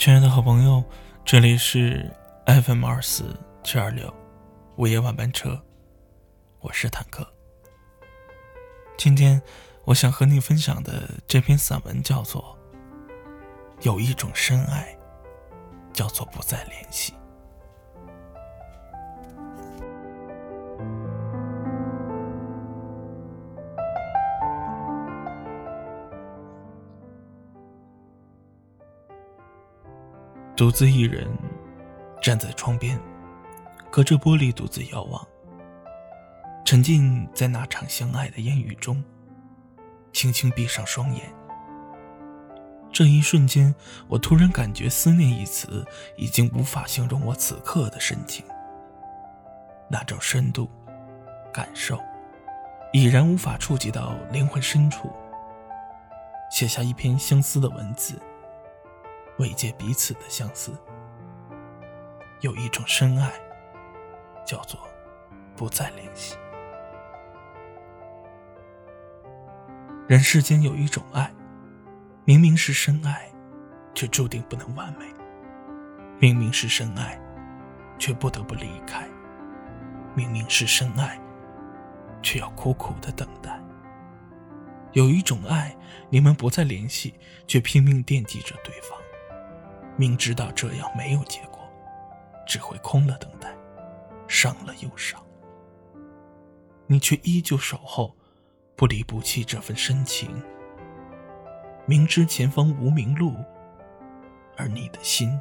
[0.00, 0.82] 亲爱的好朋友，
[1.26, 2.10] 这里是
[2.46, 4.10] FM 二四七二六
[4.76, 5.60] 午夜晚班车，
[6.60, 7.30] 我是坦克。
[8.96, 9.42] 今天
[9.84, 12.56] 我想和你分享的这篇散文叫做
[13.84, 14.96] 《有一种深爱，
[15.92, 17.12] 叫做不再联系》。
[30.60, 31.26] 独自一人
[32.20, 33.00] 站在窗边，
[33.90, 35.26] 隔着玻璃独自遥望，
[36.66, 39.02] 沉浸在那场相爱的烟雨中，
[40.12, 41.32] 轻轻闭上双眼。
[42.92, 43.74] 这一瞬间，
[44.06, 45.82] 我突然感觉“思念”一词
[46.18, 48.44] 已经无法形容我此刻的深情。
[49.88, 50.68] 那种深度
[51.50, 51.98] 感受，
[52.92, 55.10] 已然无法触及到灵魂深处。
[56.50, 58.20] 写下一篇相思的文字。
[59.40, 60.70] 慰藉彼此的相思，
[62.42, 63.32] 有一种深爱，
[64.46, 64.78] 叫做
[65.56, 66.36] 不再联系。
[70.06, 71.32] 人世间有一种爱，
[72.26, 73.32] 明明是深爱，
[73.94, 75.06] 却注定不能完美；
[76.18, 77.18] 明明是深爱，
[77.98, 79.04] 却不得不离开；
[80.14, 81.18] 明明是深爱，
[82.20, 83.58] 却要苦苦的等待。
[84.92, 85.74] 有一种爱，
[86.10, 87.14] 你们不再联系，
[87.46, 88.99] 却拼命惦记着对方。
[90.00, 91.58] 明知道这样没有结果，
[92.46, 93.54] 只会空了等待，
[94.26, 95.22] 伤了又伤。
[96.86, 98.16] 你却依旧守候，
[98.76, 100.42] 不离不弃这份深情。
[101.84, 103.34] 明知前方无明路，
[104.56, 105.38] 而你的心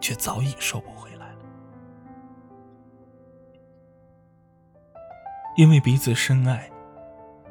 [0.00, 1.38] 却早已收不回来了。
[5.56, 6.68] 因为彼此深爱，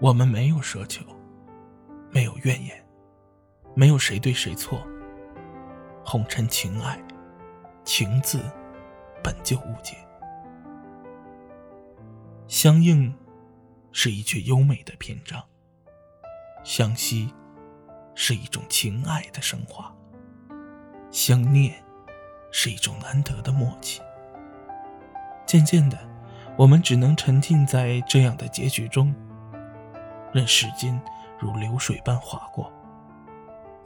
[0.02, 1.06] 我们没有奢求，
[2.12, 2.86] 没有怨言，
[3.74, 4.86] 没有谁对谁错。
[6.06, 7.02] 红尘情爱，
[7.84, 8.40] 情字
[9.24, 9.98] 本就无解。
[12.48, 13.12] 相应
[13.92, 15.44] 是一阙优美的篇章，
[16.64, 17.34] 相惜
[18.14, 19.92] 是一种情爱的升华，
[21.10, 21.84] 相念
[22.52, 24.00] 是一种难得的默契。
[25.48, 25.98] 渐渐的，
[26.56, 29.14] 我们只能沉浸在这样的结局中，
[30.32, 31.02] 任时间
[31.40, 32.72] 如流水般划过，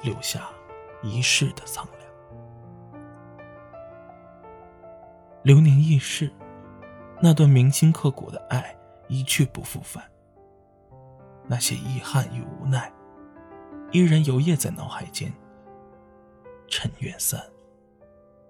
[0.01, 0.49] 留下
[1.01, 1.98] 一世的苍凉。
[5.41, 6.29] 流年易逝，
[7.21, 8.75] 那段铭心刻骨的爱
[9.07, 10.03] 一去不复返。
[11.47, 12.91] 那些遗憾与无奈，
[13.91, 15.31] 依然游曳在脑海间。
[16.67, 17.41] 尘缘散，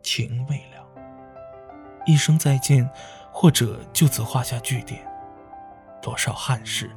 [0.02, 0.84] 情未了。
[2.08, 2.90] 一声再见，
[3.32, 5.08] 或者就此画下句点。
[6.02, 6.90] 多少憾事，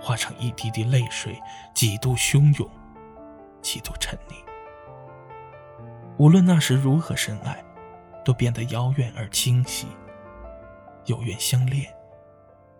[0.00, 1.38] 化成一滴滴泪水，
[1.74, 2.68] 几度汹涌，
[3.60, 4.34] 几度沉溺。
[6.16, 7.62] 无论那时如何深爱。
[8.26, 9.86] 都变得遥远而清晰，
[11.04, 11.86] 有缘相恋，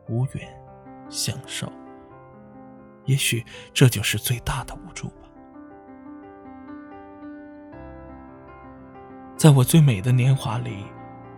[0.08, 0.44] 无缘
[1.08, 1.72] 相守。
[3.04, 5.28] 也许这就是最大的无助吧。
[9.36, 10.84] 在我最美的年华里，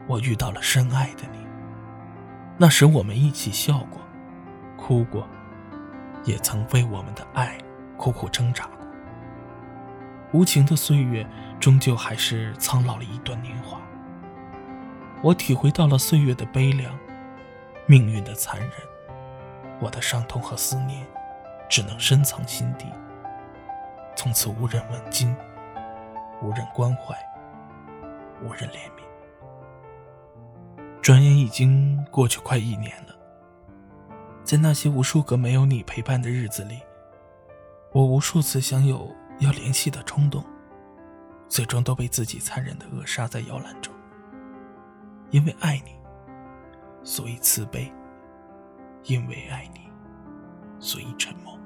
[0.07, 1.47] 我遇到了深爱的你。
[2.57, 4.01] 那时我们一起笑过，
[4.79, 5.29] 哭过，
[6.25, 7.59] 也曾为我们的爱
[7.99, 8.79] 苦苦挣扎过。
[10.33, 11.29] 无情的岁月，
[11.61, 13.79] 终究还是苍老了一段年华。
[15.23, 16.97] 我体会到了岁月的悲凉，
[17.87, 18.71] 命运的残忍。
[19.81, 21.07] 我的伤痛和思念，
[21.69, 22.87] 只能深藏心底，
[24.17, 25.35] 从此无人问津，
[26.43, 27.17] 无人关怀，
[28.43, 29.03] 无人怜悯。
[31.03, 33.15] 转眼已经过去快一年了，
[34.45, 36.81] 在那些无数个没有你陪伴的日子里，
[37.93, 40.45] 我无数次想有要联系的冲动，
[41.49, 43.93] 最终都被自己残忍的扼杀在摇篮中。
[45.31, 45.95] 因为爱你，
[47.05, 47.93] 所以慈悲；
[49.05, 49.81] 因为爱你，
[50.81, 51.59] 所以沉默。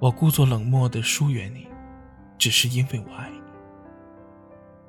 [0.00, 1.68] 我故作冷漠的疏远你，
[2.36, 3.40] 只是因为我爱你。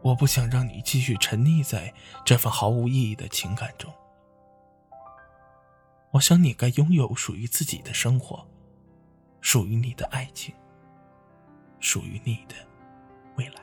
[0.01, 1.93] 我不想让你继续沉溺在
[2.25, 3.93] 这份毫无意义的情感中。
[6.09, 8.45] 我想你该拥有属于自己的生活，
[9.41, 10.53] 属于你的爱情，
[11.79, 12.55] 属于你的
[13.35, 13.61] 未来。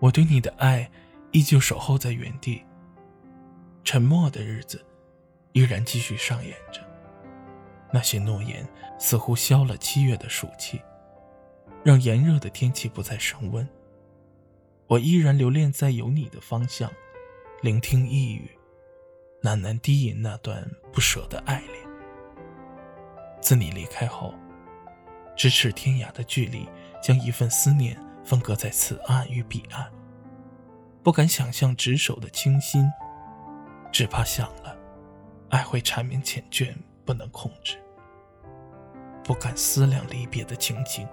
[0.00, 0.90] 我对你的爱。
[1.36, 2.64] 依旧守候在原地。
[3.84, 4.82] 沉默的日子，
[5.52, 6.80] 依然继续上演着。
[7.92, 8.66] 那些诺言
[8.98, 10.80] 似乎消了七月的暑气，
[11.84, 13.68] 让炎热的天气不再升温。
[14.86, 16.90] 我依然留恋在有你的方向，
[17.60, 18.50] 聆听呓语，
[19.42, 21.86] 喃喃低吟那段不舍的爱恋。
[23.42, 24.34] 自你离开后，
[25.36, 26.66] 咫尺天涯的距离
[27.02, 29.92] 将一份思念分隔在此岸与彼岸，
[31.06, 32.84] 不敢想象执手的清新，
[33.92, 34.76] 只怕想了，
[35.50, 36.74] 爱会缠绵缱绻，
[37.04, 37.76] 不能控制；
[39.22, 41.06] 不敢思量离别的情景，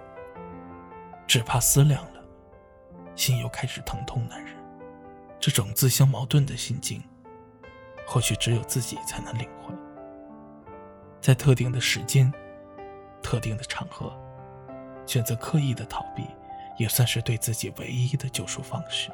[1.28, 2.24] 只怕思量了，
[3.14, 4.56] 心又开始疼痛难忍。
[5.38, 7.00] 这种自相矛盾的心境，
[8.04, 9.72] 或许只有自己才能领会。
[11.20, 12.32] 在特定的时间、
[13.22, 14.12] 特定的场合，
[15.06, 16.26] 选择刻意的逃避，
[16.78, 19.08] 也算是对自己唯一的救赎方式。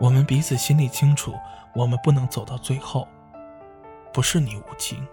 [0.00, 1.34] 我们彼此心里清楚，
[1.74, 3.06] 我们不能走到最后。
[4.12, 5.06] 不是你无情，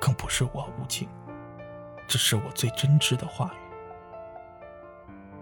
[0.00, 1.08] 更不是我无情，
[2.06, 3.58] 这是我最真挚的话语。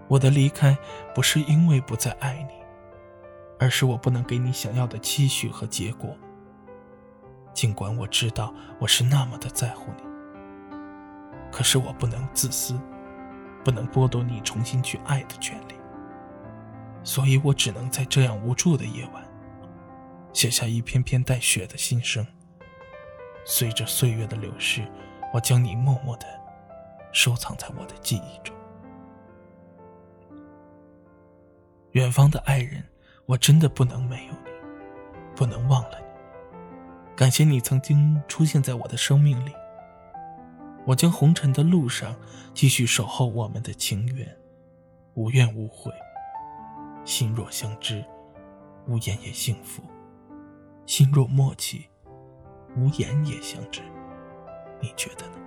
[0.07, 0.75] 我的离开
[1.13, 2.53] 不是因为不再爱你，
[3.59, 6.17] 而是我不能给你想要的期许和结果。
[7.53, 10.03] 尽管我知道我是那么的在乎你，
[11.51, 12.77] 可是我不能自私，
[13.63, 15.75] 不能剥夺你重新去爱的权利。
[17.03, 19.23] 所以我只能在这样无助的夜晚，
[20.31, 22.25] 写下一篇篇带血的心声。
[23.45, 24.81] 随着岁月的流逝，
[25.33, 26.25] 我将你默默的
[27.11, 28.55] 收藏在我的记忆中。
[31.91, 32.83] 远方的爱人，
[33.25, 34.49] 我真的不能没有你，
[35.35, 36.05] 不能忘了你。
[37.15, 39.51] 感谢你曾经出现在我的生命里。
[40.85, 42.15] 我将红尘的路上
[42.53, 44.37] 继续守候我们的情缘，
[45.13, 45.91] 无怨无悔，
[47.05, 48.03] 心若相知，
[48.87, 49.81] 无言也幸福；
[50.85, 51.87] 心若默契，
[52.75, 53.81] 无言也相知。
[54.79, 55.37] 你觉得呢？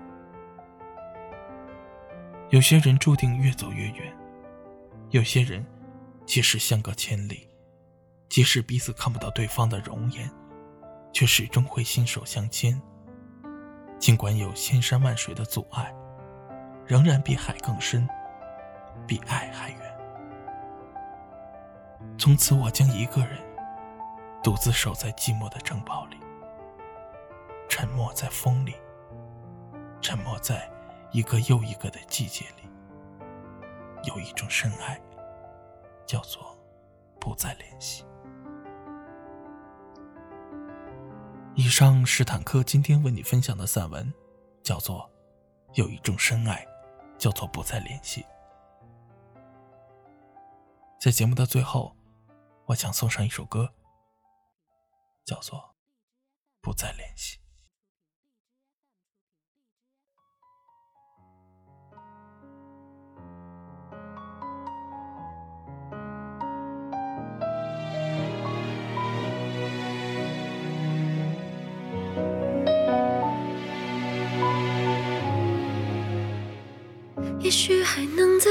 [2.51, 4.17] 有些人注定越走越远，
[5.11, 5.65] 有些人。
[6.27, 7.49] 即使相隔千里，
[8.29, 10.29] 即使彼此看不到对方的容颜，
[11.13, 12.83] 却始终会心手相牵。
[14.01, 15.95] 尽管有千山万水的阻碍，
[16.85, 18.09] 仍然比海更深，
[19.07, 19.86] 比爱还远。
[22.19, 23.39] 从此，我将一个人
[24.43, 26.17] 独自守在寂寞的城堡里，
[27.69, 28.75] 沉默在风里，
[30.01, 30.71] 沉默在
[31.13, 32.69] 一个又一个的季节里。
[34.05, 35.01] 有一种深爱。
[36.07, 36.57] 叫做
[37.19, 38.05] 不再联系。
[41.57, 44.15] 以上是坦克今天为你分享的散文，
[44.63, 45.01] 叫做
[45.75, 46.65] 《有一种深爱，
[47.19, 48.23] 叫做不再联系》。
[51.01, 51.93] 在节目的最后，
[52.69, 53.73] 我想送上一首歌，
[55.25, 55.59] 叫做
[56.61, 57.37] 《不再联系》。
[77.39, 78.51] 也许还能在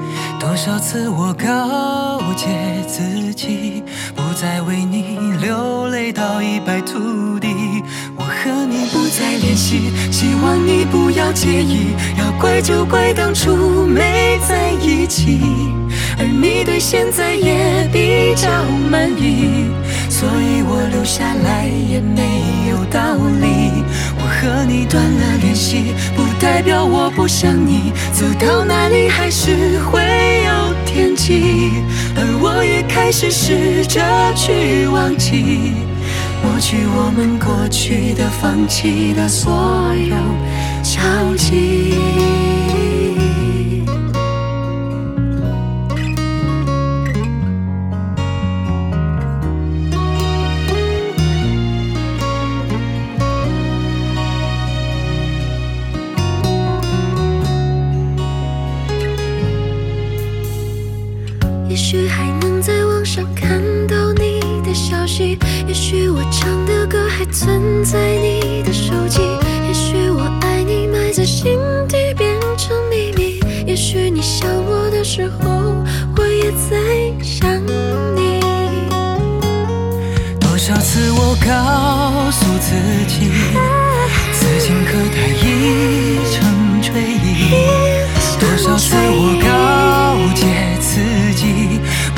[0.41, 2.47] 多少次我告诫
[2.87, 3.83] 自己，
[4.15, 7.47] 不再为你流泪到一败涂地。
[8.17, 11.95] 我和你不再联系，希望你不要介意。
[12.17, 15.39] 要怪就怪当初没在一起，
[16.17, 18.49] 而你对现在也比较
[18.89, 19.69] 满意，
[20.09, 23.83] 所以我留下来也没有道理。
[24.17, 30.30] 我和你断了联系，不代表我不想你，走到哪里还是会。
[30.93, 31.71] 天际，
[32.17, 34.01] 而我也开始试着
[34.35, 35.71] 去忘记，
[36.43, 39.53] 抹去我们过去的、放弃的所
[39.95, 40.15] 有
[40.83, 42.40] 交集。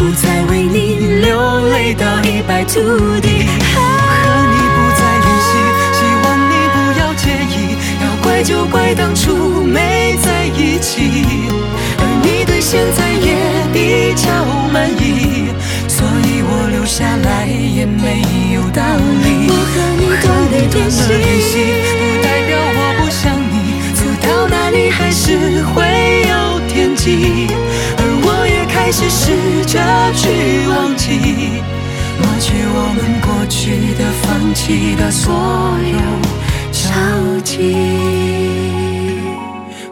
[0.04, 2.74] 不再为你流泪到一败涂
[3.22, 3.48] 地。
[3.74, 3.80] 我
[4.20, 5.50] 和你不再联系，
[5.96, 7.56] 希望你不要介意。
[8.04, 11.24] 要怪就怪当初没在一起，
[12.00, 13.32] 而你对现在也
[13.72, 14.28] 比较
[14.74, 15.48] 满意，
[15.88, 18.20] 所以我留下来也没
[18.56, 18.84] 有道
[19.24, 19.48] 理。
[19.48, 22.03] 我和你断了联系，
[33.72, 35.98] 的、放弃的所有
[36.72, 37.76] 交集。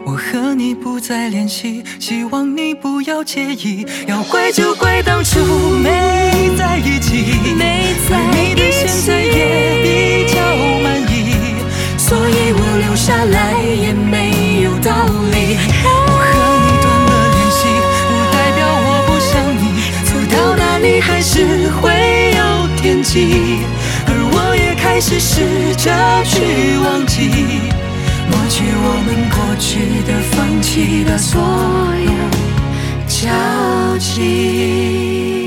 [0.04, 3.86] 我和你不再联系，希望你不要介意。
[4.06, 5.40] 要怪就怪当初
[5.82, 10.40] 没在一起，没在而你的现在也比较
[10.82, 11.56] 满意，
[11.96, 13.54] 所以我留下来
[27.28, 31.40] 抹去我们过去的、放弃的所
[32.04, 32.12] 有
[33.06, 35.41] 交集。